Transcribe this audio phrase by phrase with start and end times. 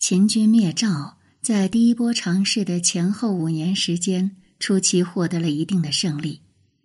[0.00, 6.40] 秦军灭赵，在第一波尝试的前后五年时间，初期获得了一定的胜利，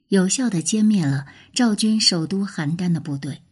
[0.10, 3.44] 有效的歼灭了赵军首都邯郸的部队，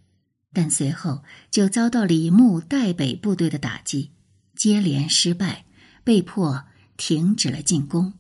[0.52, 4.12] 但随后就遭到李牧代北部队的打击，
[4.54, 5.64] 接连失败，
[6.04, 6.66] 被迫
[6.98, 8.12] 停止了进攻。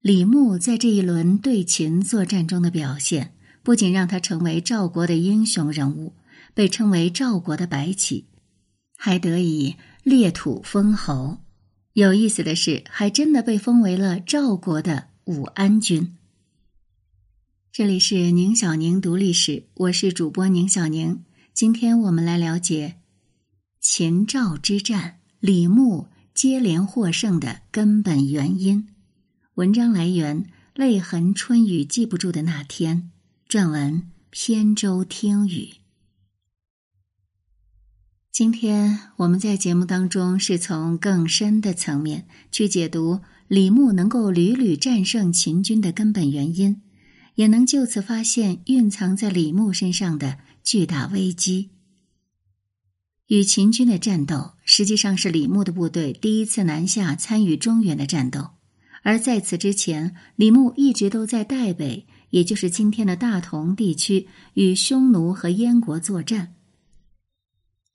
[0.00, 3.34] 李牧在这一轮对秦作战中的表现，
[3.64, 6.14] 不仅让他成为赵国的英雄人物，
[6.54, 8.28] 被称为赵国的白起，
[8.96, 9.74] 还得以。
[10.02, 11.38] 列土封侯，
[11.92, 16.16] 有意思的是，还真的被封为了赵国的武安君。
[17.72, 21.24] 这里是宁小宁读历史，我是主播宁小宁。
[21.52, 22.96] 今天我们来了解
[23.80, 28.88] 秦赵之战，李牧接连获胜的根本原因。
[29.54, 33.10] 文章来源：泪痕春雨记不住的那天。
[33.48, 35.74] 撰文：扁舟听雨。
[38.30, 46.82] 今天我们在节目当中是从更深的层面去解读李牧能够屡屡战胜秦军的根本原因，
[47.34, 51.70] 也能就此发现蕴藏在李牧身上的巨大危机。
[53.26, 58.50] 与秦军的战斗实际上是李牧的部队第一次南下参与中原的战斗，
[59.02, 66.54] 而在此之前，李牧一直都在代北，也就是今天的大同地区，与匈奴和燕国作战。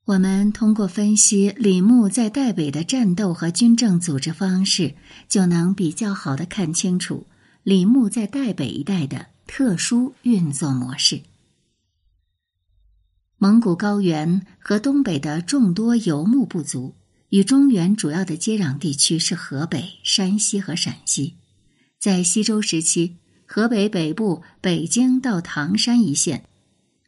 [0.06, 4.96] 我们通过分析李牧在代北的战斗和军政组织方式，
[5.30, 7.26] 就能比较好的看清楚
[7.64, 11.22] 李牧在代北一带的特殊运作模式。
[13.38, 16.96] 蒙古高原和东北的众多游牧部族，
[17.30, 21.36] 与中原主要的接壤地区是河北、山西和陕西。
[21.98, 23.16] 在西周时期，
[23.46, 26.44] 河北北部北京到唐山一线，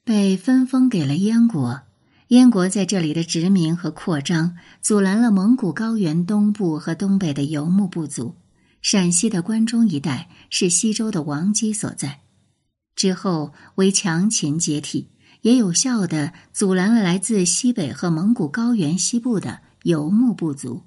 [0.05, 1.81] 被分封给了燕国。
[2.30, 8.36] 燕国在这里的殖民和扩张，阻拦了蒙古高原东部和东北的游牧部族。
[8.81, 12.22] 陕西的关中一带是西周的王基所在。
[12.96, 15.09] 之后为强秦接替，
[15.41, 20.81] 也有效的阻拦了来自西北和蒙古高原西部的游牧部族。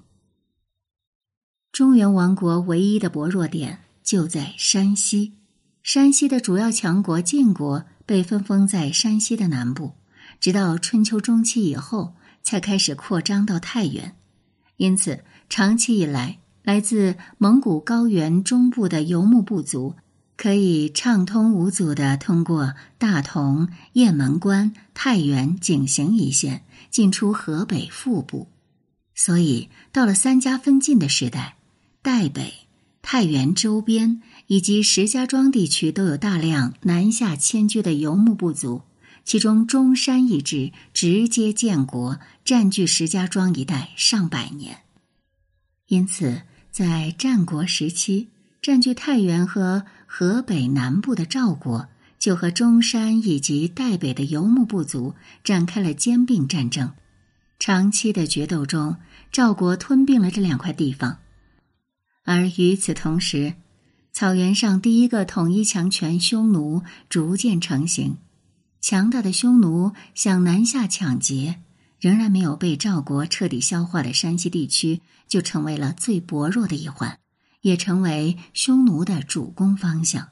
[1.71, 5.35] 中原王国唯一的薄弱点就在山西，
[5.83, 9.93] 山西的主要强国晋国被分封在山西的南部。
[10.39, 14.15] 直到春秋中期以后，才开始扩张到太原。
[14.77, 19.95] 因此，长期以来，来自蒙古高原中部的游牧部族
[20.37, 28.47] 可以畅通无阻的通过大同、雁门关、太原、井陉一线进出河北腹部。
[29.13, 31.57] 所以，到了三家分晋的时代，
[32.01, 32.53] 代北、
[33.01, 38.83] 太原周边以及石家庄地区都有大量南下迁居的游牧部族。
[39.29, 44.79] 其中，中山一支直接建国，占据石家庄一带上百年。
[45.85, 46.41] 因此，
[46.71, 48.29] 在战国时期，
[48.59, 55.13] 占据太原和河北南部的赵国，就和中山以及代北的游牧部族
[55.43, 56.93] 展开了兼并战争。
[57.59, 58.97] 长期的决斗中，
[59.31, 61.19] 赵国吞并了这两块地方。
[62.23, 63.53] 而与此同时，
[64.11, 68.17] 草原上第一个统一强权匈奴逐渐成型。
[68.81, 71.59] 强大的匈奴想南下抢劫，
[71.99, 77.19] 仍然没有被赵国彻底消化的山西地区，就成为了最薄弱的一环，
[77.61, 80.29] 也成为匈奴的主攻方向。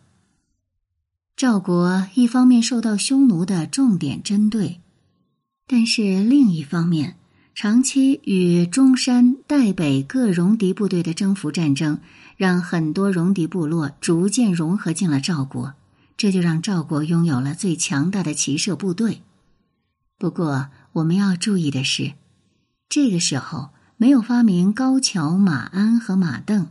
[1.36, 4.82] 赵国一方面受到匈奴的重点针对，
[5.68, 7.18] 但是另一方面，
[7.54, 12.00] 长期与中山、代北各戎狄部队的征服战争，
[12.38, 15.74] 让很多戎狄部落逐渐融合进了赵国。
[16.18, 19.22] 这就让赵国拥有了最强大的骑射部队。
[20.18, 22.14] 不过，我们要注意的是，
[22.90, 26.70] 这个时候没有发明高桥、马鞍和马镫，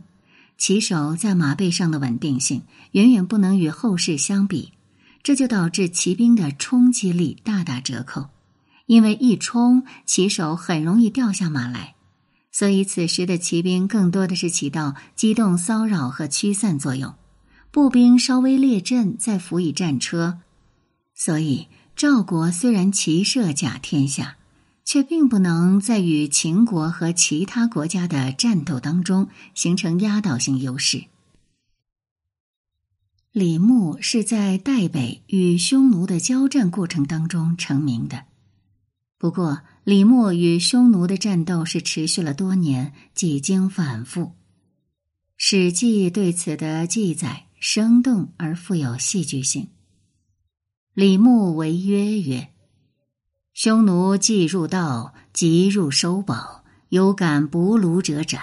[0.57, 4.73] 骑手在马背上的稳定性远远不能与后世相比。
[5.23, 8.29] 这就导致骑兵的冲击力大打折扣，
[8.85, 11.95] 因为一冲，骑手很容易掉下马来。
[12.51, 17.13] 所以，此时的骑兵更多的是起到机动骚扰和驱散作用。
[17.71, 20.39] 步兵稍微列阵，再辅以战车，
[21.13, 24.37] 所以赵国虽然骑射甲天下，
[24.83, 31.05] 却并不能在与秦国和其他国家的战斗当中形成压倒性优势。
[33.31, 38.23] 李牧是在代北与匈奴的交战过程当中成名的，
[39.19, 44.21] 不过李牧与匈奴的战斗是持续了多年，几经反复，
[45.35, 47.46] 《史记》对此的记载。
[47.59, 49.69] 生动而富有戏剧性。
[50.93, 52.49] 李牧为曰：“曰，
[53.53, 58.41] 匈奴既入道，即入收宝，有敢捕虏者斩。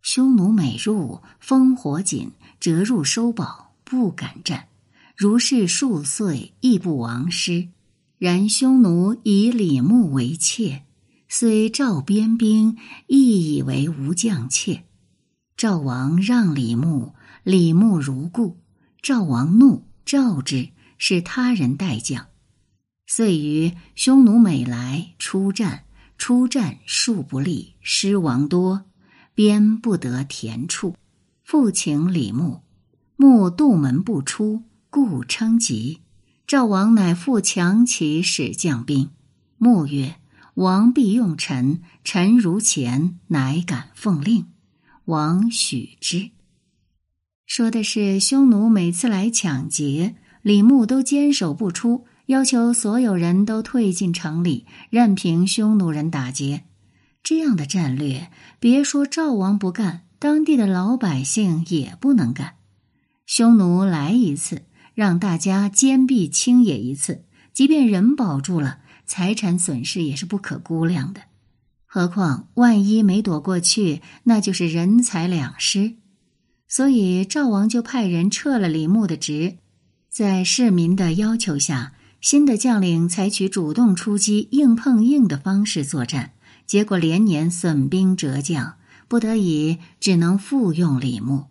[0.00, 2.30] 匈奴每入，烽火紧，
[2.60, 4.68] 折入收宝，不敢战。
[5.16, 7.68] 如是数岁，亦不亡师。
[8.18, 10.84] 然匈奴以李牧为妾，
[11.28, 12.76] 虽赵边兵，
[13.08, 14.84] 亦以为无将妾。
[15.56, 17.14] 赵王让李牧，
[17.48, 18.58] 李牧如故。
[19.00, 20.68] 赵王怒，召之，
[20.98, 22.26] 使他人代将。
[23.06, 25.84] 遂于匈奴每来出战，
[26.18, 28.84] 出战数不利，失亡多，
[29.32, 30.94] 边不得田处。
[31.42, 32.60] 复请李牧，
[33.16, 36.02] 牧杜门不出，故称疾。
[36.46, 39.08] 赵王乃复强其使将兵。
[39.56, 40.16] 牧曰
[40.52, 44.48] ：“王必用臣，臣如前，乃敢奉令。”
[45.06, 46.32] 王许之。
[47.48, 56.64] 说的是匈奴每次来抢劫，李牧都坚守不出，要求所有人都退进城里，任凭匈奴人打劫。
[57.22, 58.30] 这样的战略，
[58.60, 62.56] 别说赵王不干，当地的老百姓也不能干。
[63.24, 67.24] 匈奴来一次，让大家坚壁清野一次，
[67.54, 71.22] 即便人保住了，财产损失也是不可估量的。
[71.86, 75.94] 何况万一没躲过去，那就是人财两失。
[76.68, 79.56] 所以赵王就派人撤了李牧的职，
[80.10, 86.32] 在市民的要求下，新的将领采取主动出击、硬碰硬的方式作战，
[86.66, 88.74] 结果连年损兵折将，
[89.08, 91.46] 不得已只能复用李牧。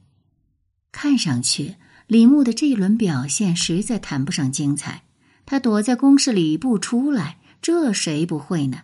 [0.91, 1.75] 看上去，
[2.05, 5.03] 李牧的这一轮表现实在谈不上精彩，
[5.47, 8.81] 他躲在宫室里不出来，这谁不会呢？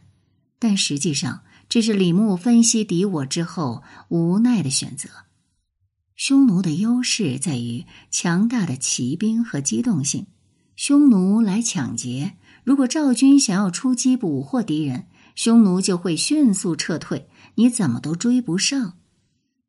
[0.57, 5.09] 但实际上，这是李牧分析敌我之后无奈的选择。
[6.15, 10.27] 匈奴的优势在于强大的骑兵和机动性。
[10.75, 12.33] 匈奴来抢劫，
[12.63, 18.93] 如果赵军想要出击捕获敌人，匈奴就会迅速撤退，你怎么都追不上。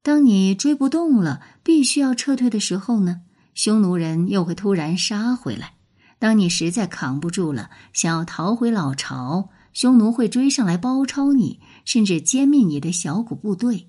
[0.02, 3.23] 当你追不动了，必须要撤退的时候呢，
[3.55, 5.75] 匈奴人又会突然杀回来。
[6.19, 13.88] 当你实在扛不住了，想要逃回老巢，匈奴会追上来包抄你，甚至歼灭你的小股部队。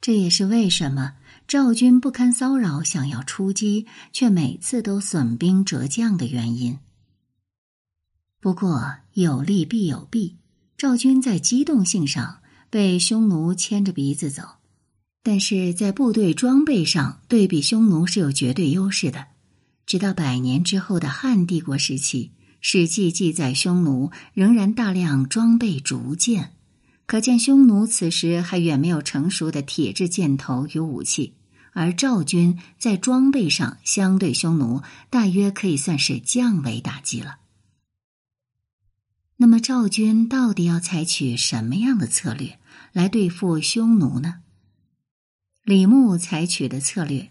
[0.00, 1.14] 这也是为什么。
[1.46, 6.78] 赵军不堪骚扰，想要出击，却每次都损兵折将的原因。
[8.40, 10.38] 不过有利必有弊，
[10.76, 12.40] 赵军在机动性上
[12.70, 14.42] 被匈奴牵着鼻子走，
[15.22, 19.26] 但是在部队装备上对比匈奴是有绝对优势的。
[19.84, 26.56] 直到百年之后的汉帝国时期，《史记》记载匈奴仍然大量装备竹剑，
[27.12, 31.34] 可见匈奴此时还远没有成熟的铁制箭头与武器。
[31.74, 34.80] 而赵军在装备上相对匈奴，
[35.10, 37.36] 大约可以算是降维打击了。
[39.36, 42.58] 那么赵军到底要采取什么样的策略
[42.94, 44.36] 来对付匈奴呢？
[45.64, 47.28] 李牧采取的策略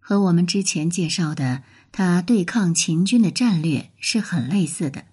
[0.00, 1.62] 和我们之前介绍的
[1.92, 5.04] 他对抗秦军的战略是很类似的，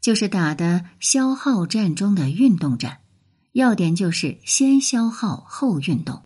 [0.00, 3.00] 就是打的消耗战中的运动战，
[3.56, 6.24] 要点就是先消耗后运动。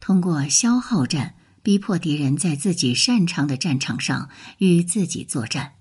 [0.00, 5.74] 通过消耗战逼迫敌人在自己擅长的战场上与自己作战。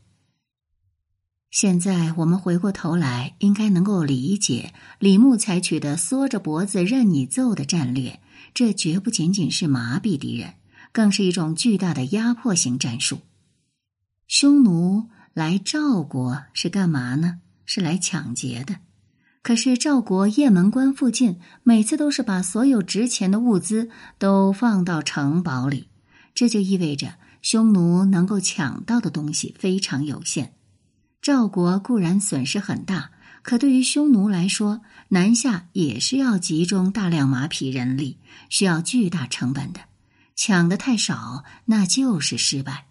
[1.49, 8.19] 现在我们回过头来，应该能够理解李牧采取的缩着脖子任你揍的战略。
[8.53, 10.55] 这绝不仅仅是麻痹敌人，
[10.91, 13.21] 更是一种巨大的压迫型战术。
[14.27, 17.39] 匈奴来赵国是干嘛呢？
[17.65, 18.75] 是来抢劫的。
[19.43, 25.87] 可是赵国雁门关附近，每次都是把所有值钱的物资都放到城堡里，
[26.35, 30.53] 这就意味着匈奴能够抢到的东西非常有限。
[31.21, 38.19] 赵国固然损失很大，可对于匈奴来说，南下也是要集中大量马匹人力，
[38.49, 39.81] 需要巨大成本的。
[40.35, 42.85] 抢的太少，那就是失败。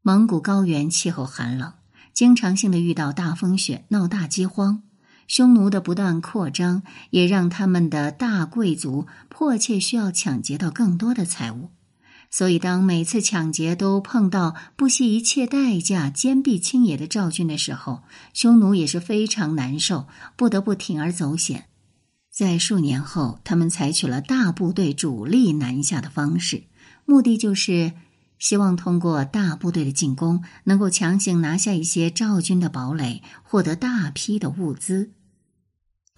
[0.00, 1.74] 蒙古高原气候寒冷，
[2.14, 4.82] 经常性的遇到大风雪，闹大饥荒。
[5.28, 11.70] 匈奴的不断扩张，也让他们的大贵族迫切需要抢劫到更多的财物。
[12.30, 18.02] 所以，当每次抢劫都碰到不惜一切代价坚壁清野的赵军的时候，
[18.34, 21.66] 匈奴也是非常难受，不得不铤而走险。
[22.30, 26.64] 在数年后，他们采取了大部队主力南下的方式，
[27.04, 27.92] 目的就是
[28.38, 35.12] 希望通过大部队的进攻，能够强行拿下一些赵军的堡垒，获得大批的物资。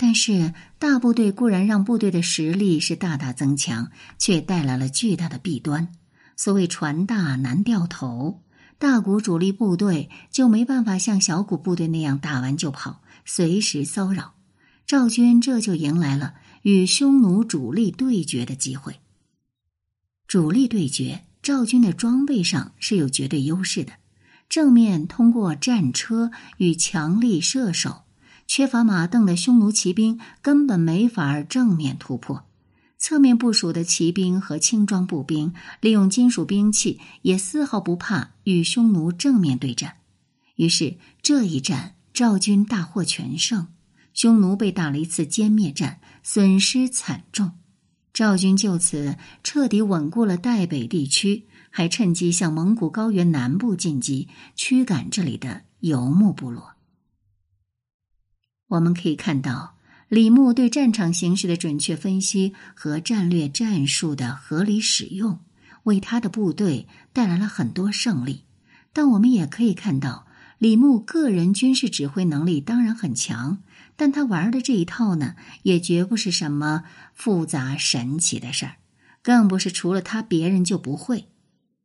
[0.03, 5.93] 但是大部队固然让部队的实力是大大增强，却带来了巨大的弊端。
[6.39, 8.43] 所谓“船大难掉头”，
[8.81, 14.33] 大股主力部队就没办法像小股部队那样打完就跑，随时骚扰。
[14.87, 19.01] 赵军这就迎来了与匈奴主力对决的机会。
[20.27, 23.93] 主力对决，赵军的装备上是有绝对优势的，
[24.49, 28.05] 正面通过战车与强力射手，
[28.53, 32.47] 缺乏马镫的匈奴骑兵根本没法正面突破。
[32.99, 39.99] 侧面部署的骑兵和轻装步兵，利用金属兵器，也丝毫不怕与匈奴正面对战。
[40.57, 43.69] 于是这一战，赵军大获全胜，
[44.13, 47.53] 匈奴被打了一次歼灭战，损失惨重。
[48.13, 54.27] 赵军就此彻底稳固了代北地区，还趁机向蒙古高原南部进击，
[54.57, 56.70] 驱赶这里的游牧部落。
[58.71, 59.77] 我们可以看到。
[60.09, 65.39] 李牧对战场形势的准确分析和战略战术的合理使用，
[65.85, 68.43] 为他的部队带来了很多胜利。
[68.93, 70.27] 但我们也可以看到，
[70.59, 73.63] 李牧个人军事指挥能力当然很强，
[73.95, 76.83] 但他玩的这一套呢，也绝不是什么
[77.15, 78.75] 复杂神奇的事儿，
[79.23, 81.29] 更不是除了他别人就不会。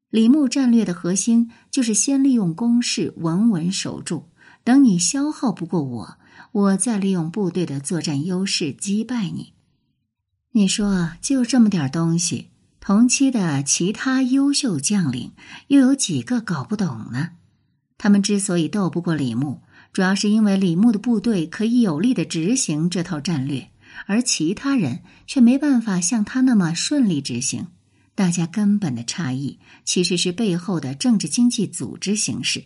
[0.10, 4.30] 李牧战略的核心就是先利用攻势稳稳守住，
[4.64, 6.18] 等你消耗不过我。
[6.52, 9.54] 我再利用部队的作战优势击败你。
[10.52, 12.50] 你说就这么点东西，
[12.80, 15.34] 同期的其他优秀将领
[15.68, 17.32] 又有几个搞不懂呢？
[17.98, 19.62] 他们之所以斗不过李牧，
[19.92, 23.70] 主要是因为李牧的部队可以有力的执行这套战略，
[24.06, 27.68] 而其他人却没办法像他那么顺利执行。
[28.14, 32.66] 大家根本的差异其实是背后的政治经济组织形式。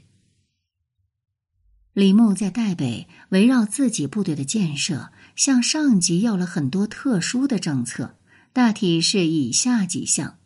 [1.99, 8.15] 李牧在代北围绕自己部队的建设，向上级要了很多特殊的政策，
[8.53, 10.37] 大体是以下几项：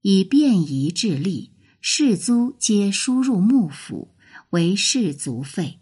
[0.00, 1.50] 以便宜治吏，
[1.80, 4.16] 士卒皆输入幕府，
[4.50, 5.78] 为士卒费；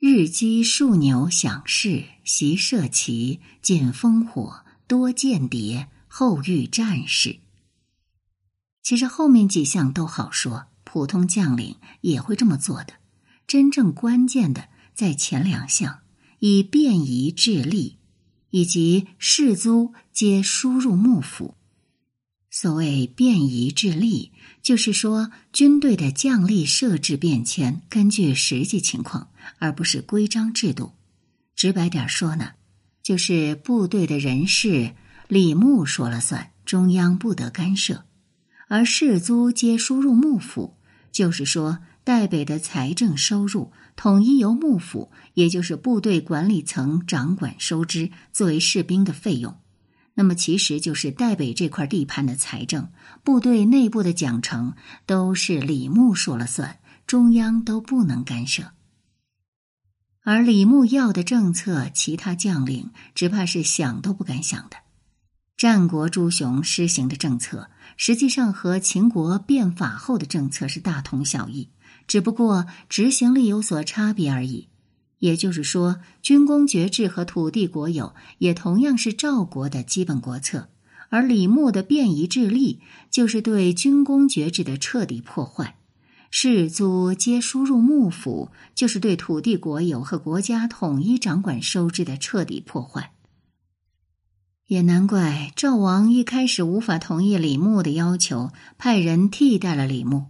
[0.00, 7.38] 日积数牛享事，习射骑，禁烽火，多间谍，后遇战士。
[8.82, 12.94] 其实后面几项都好说，普通将领也会这么做的。
[13.48, 16.00] 真正关键的在前两项，
[16.38, 17.94] 以便宜治吏，
[18.50, 21.54] 以及士卒皆输入幕府。
[22.50, 30.92] 所谓便宜治吏，就是说军队的将吏设置变迁，根据实际情况，而不是规章制度。
[31.56, 32.50] 直白点说呢，
[33.02, 34.94] 就是部队的人事
[35.26, 38.04] 李牧说了算，中央不得干涉。
[38.68, 40.76] 而士卒皆输入幕府，
[41.10, 41.78] 就是说。
[42.08, 49.58] 代北的财政收入统一由幕府，也就是部队管理层掌管收支，作为士兵的费用。
[50.14, 52.88] 那么，其实就是代北这块地盘的财政、
[53.22, 54.72] 部队内部的奖惩，
[55.04, 58.72] 都是李牧说了算，中央都不能干涉。
[60.24, 64.78] 而李牧要的政策，其他将领只怕是想都不敢想的。
[65.58, 71.68] 战国诸雄施行的政策，实际上和秦国变法后的政策是大同小异。
[72.08, 74.68] 只不过执行力有所差别而已，
[75.18, 80.70] 也就是说，军功爵制和土地国有也同样是赵国的基本国策，
[81.10, 82.78] 而李牧的便夷制吏
[83.10, 85.76] 就是对军功爵制的彻底破坏，
[86.30, 93.12] 士卒皆输入幕府，就是对土地国有和国家统一掌管收支的彻底破坏。
[94.66, 100.26] 也难怪赵王一开始无法同意李牧的要求，派人替代了李牧。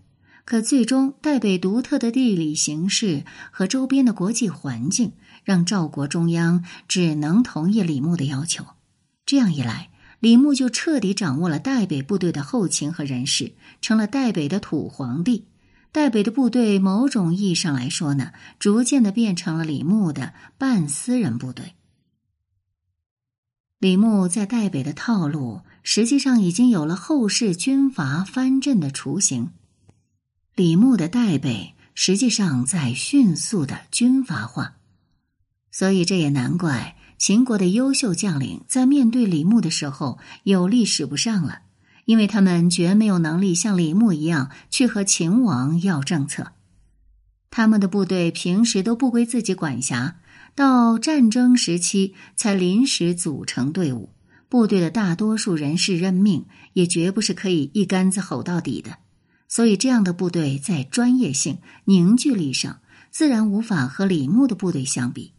[0.48, 5.12] 可最终，代北独特的地理形势和周边的国际环境，
[5.44, 8.64] 让赵国中央只能同意李牧的要求。
[9.26, 9.90] 这样一来，
[10.20, 13.52] 李牧就彻底掌握了代北部队的后勤和人事，
[13.82, 15.44] 成了代北的土皇帝。
[15.92, 21.74] 代北的部队，某种意义上来说呢，逐渐的变成了李牧的半私人部队。
[23.78, 29.50] 李牧在代北的套路，实际上已经有了后世军阀藩镇的雏形。
[30.58, 34.74] 李牧的代北实际上在迅速的军阀化，
[35.70, 41.60] 所以这也难怪秦国的优秀将领在面对李牧的时候有力使不上了，
[42.06, 46.54] 因为他们绝没有能力像李牧一样去和秦王要政策。
[47.50, 50.16] 他们的部队平时都不归自己管辖，
[50.56, 54.10] 到战争时期才临时组成队伍，
[54.48, 58.98] 部队的大多数人事任命也绝不是可以一竿子吼到底的。
[59.48, 65.32] 所以，这样的部队在专业性、凝聚力上，自然无法和李牧的部队相比。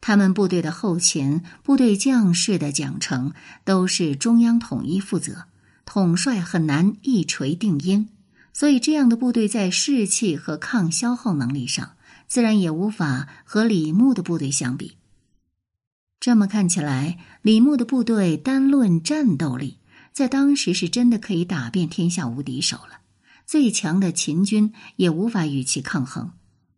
[0.00, 3.32] 他们部队的后勤、部队将士的奖惩
[3.64, 5.44] 都是中央统一负责，
[5.84, 8.08] 统帅很难一锤定音。
[8.54, 11.92] 所以，这样的部队在士气和抗消耗能力上，
[12.26, 14.96] 自然也无法和李牧的部队相比。
[16.18, 19.78] 这么看起来，李牧的部队单论战斗力，
[20.12, 23.01] 在当时是真的可以打遍天下无敌手了。
[23.52, 26.32] 最强的秦军也无法与其抗衡。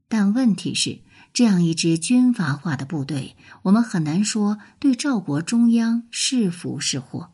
[0.09, 1.03] 但问题是，
[1.33, 7.31] 这样一支军阀化的部队，我们很难说对赵国中央是福是祸。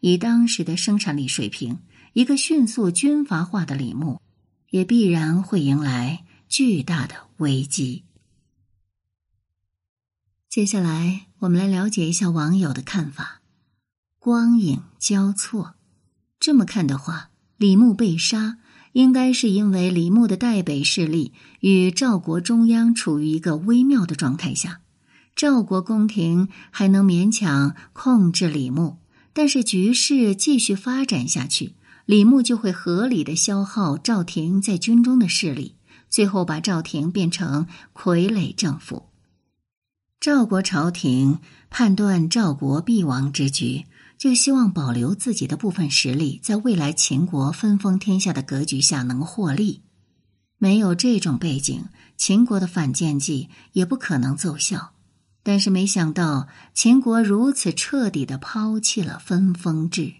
[0.00, 1.78] 以当时的生产力水平，
[2.12, 4.20] 一个迅速军阀化的李牧，
[4.68, 8.04] 也必然会迎来巨大的危机。
[10.50, 13.40] 接下来，我们来了解一下网友的看法。
[14.18, 15.76] 光影交错，
[16.38, 18.58] 这么看的话，李牧被杀，
[18.92, 24.80] 应该是因为李牧的代北势力与赵国中央处于一个微妙的状态下，
[25.34, 28.98] 赵国宫廷还能勉强控制李牧，
[29.32, 35.76] 但是局势继续发展下去，李牧就会合理的消耗赵廷在军中的势力，
[36.10, 39.04] 最后把赵廷变成傀儡政府。
[40.20, 43.86] 赵国朝廷判断赵国必亡之局，
[44.22, 49.82] 就希望保留自己的部分实力，在未来秦国分封天下的格局下能获利。
[50.58, 51.86] 没有这种背景，
[52.16, 54.92] 秦国的反间计也不可能奏效。
[55.42, 60.12] 但是没想到，秦国如此彻底的抛弃了分封制。